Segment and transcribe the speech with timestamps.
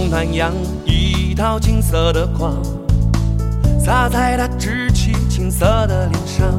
[0.00, 0.50] 东南洋，
[0.86, 2.56] 一道金色的光，
[3.78, 6.50] 洒在他稚气青涩的脸上。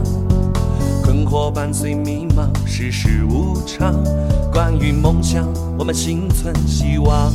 [1.01, 3.95] 困惑伴随迷茫，世事无常。
[4.53, 7.33] 关于梦想，我们心存希望。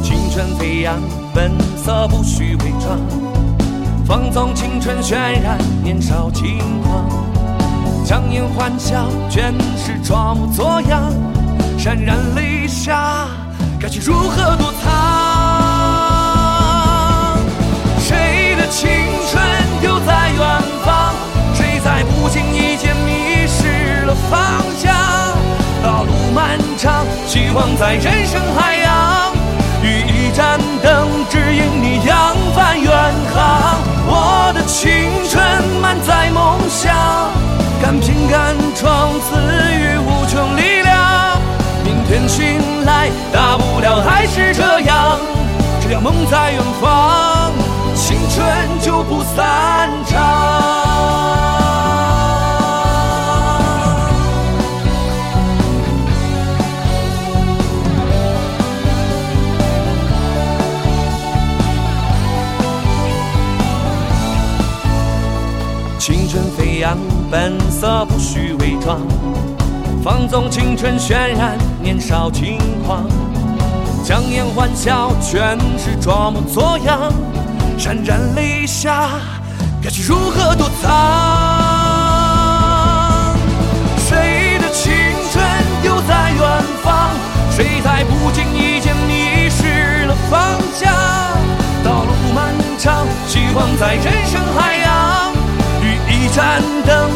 [0.00, 0.96] 青春飞扬，
[1.34, 3.00] 本色不需伪装，
[4.06, 7.04] 放纵青春渲染年少轻狂。
[8.04, 11.12] 强颜欢笑，全是装模作样，
[11.76, 13.26] 潸然泪下。
[13.80, 14.86] 该去如何躲藏？
[18.00, 18.88] 谁的青
[19.30, 19.42] 春
[19.80, 20.38] 丢在远
[20.84, 21.14] 方？
[21.54, 24.94] 谁在不经意间迷失了方向？
[25.82, 28.76] 道路漫长，希望在人生海
[46.06, 47.50] 梦在远方，
[47.96, 48.46] 青春
[48.80, 50.22] 就不散场。
[65.98, 66.96] 青春飞扬，
[67.28, 69.00] 本色不需伪装。
[70.04, 73.08] 放纵青春渲染年少轻狂，
[74.06, 77.12] 强颜欢笑全是装模作样，
[77.76, 79.08] 潸然泪下，
[79.82, 80.86] 该去如何躲藏？
[83.98, 84.94] 谁的青
[85.32, 85.44] 春
[85.82, 86.40] 丢在远
[86.84, 87.10] 方？
[87.50, 90.94] 谁在不经意间迷失了方向？
[91.82, 95.32] 道路漫长，希望在人生海洋，
[95.82, 97.10] 与一盏灯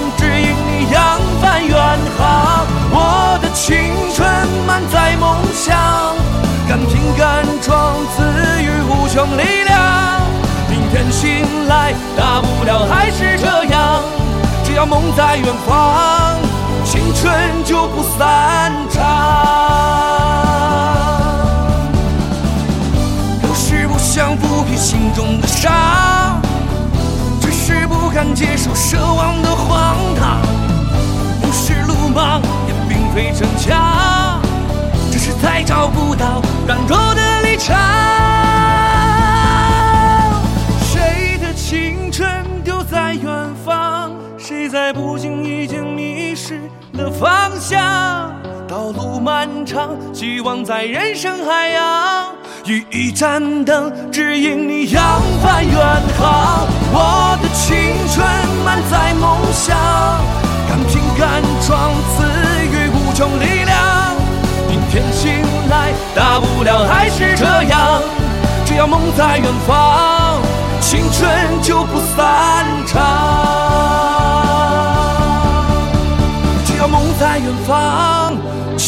[9.10, 10.21] 予无穷力量。
[10.69, 14.00] 明天醒来，大不了还是这样，
[14.65, 16.37] 只要梦在远方，
[16.84, 19.00] 青春就不散场。
[23.43, 26.41] 有时不想抚平心中的伤，
[27.41, 30.41] 只是不敢接受奢望的荒唐。
[31.42, 32.41] 不是鲁莽。
[32.69, 34.41] 也并非逞强，
[35.10, 36.97] 只是再找不到软弱
[44.71, 46.61] 在不经意间迷失
[46.93, 48.33] 了方向？
[48.69, 52.27] 道路漫长，希望在人生海洋，
[52.67, 55.75] 与一盏灯指引你扬帆远
[56.17, 56.69] 航。
[56.93, 57.77] 我的青
[58.15, 58.25] 春
[58.65, 59.77] 满载梦想，
[60.69, 62.23] 敢拼敢闯，赐
[62.67, 62.89] 予。
[62.93, 64.15] 无穷力量，
[64.69, 68.01] 明天醒来，大不了还是这样。
[68.65, 70.41] 只要梦在远方，
[70.81, 71.29] 青春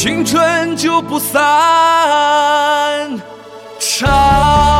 [0.03, 1.39] 青春就不散
[3.79, 4.72] 场。